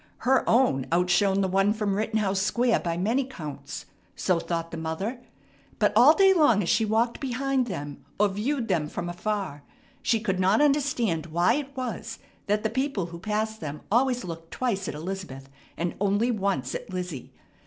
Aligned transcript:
Her 0.25 0.43
own 0.49 0.87
outshone 0.91 1.41
the 1.41 1.47
one 1.47 1.73
from 1.73 1.93
Rittenhouse 1.93 2.41
Square 2.41 2.79
by 2.79 2.97
many 2.97 3.23
counts, 3.23 3.85
so 4.15 4.39
thought 4.39 4.71
the 4.71 4.77
mother; 4.77 5.21
but 5.77 5.93
all 5.95 6.15
day 6.15 6.33
long, 6.33 6.63
as 6.63 6.69
she 6.69 6.85
walked 6.85 7.19
behind 7.19 7.67
them 7.67 8.03
or 8.19 8.27
viewed 8.29 8.67
them 8.67 8.89
from 8.89 9.09
afar, 9.09 9.61
she 10.01 10.19
could 10.19 10.39
not 10.39 10.59
understand 10.59 11.27
why 11.27 11.53
it 11.53 11.77
was 11.77 12.17
that 12.47 12.63
the 12.63 12.69
people 12.71 13.05
who 13.13 13.19
passed 13.19 13.61
them 13.61 13.81
always 13.91 14.23
looked 14.23 14.49
twice 14.49 14.87
at 14.87 14.95
Elizabeth 14.95 15.49
and 15.77 15.93
only 16.01 16.31
once 16.31 16.73
at 16.73 16.89
Lizzie. 16.91 17.31